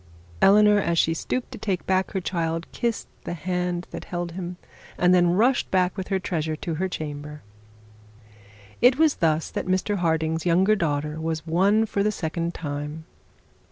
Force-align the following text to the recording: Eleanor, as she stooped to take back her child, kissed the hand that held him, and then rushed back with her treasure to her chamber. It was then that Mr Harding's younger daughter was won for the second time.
Eleanor, 0.41 0.79
as 0.79 0.97
she 0.97 1.13
stooped 1.13 1.51
to 1.51 1.59
take 1.59 1.85
back 1.85 2.09
her 2.09 2.19
child, 2.19 2.65
kissed 2.71 3.07
the 3.23 3.35
hand 3.35 3.85
that 3.91 4.05
held 4.05 4.31
him, 4.31 4.57
and 4.97 5.13
then 5.13 5.35
rushed 5.35 5.69
back 5.69 5.95
with 5.95 6.07
her 6.07 6.17
treasure 6.17 6.55
to 6.55 6.73
her 6.73 6.89
chamber. 6.89 7.43
It 8.81 8.97
was 8.97 9.17
then 9.17 9.39
that 9.53 9.67
Mr 9.67 9.97
Harding's 9.97 10.43
younger 10.43 10.75
daughter 10.75 11.19
was 11.21 11.45
won 11.45 11.85
for 11.85 12.01
the 12.01 12.11
second 12.11 12.55
time. 12.55 13.05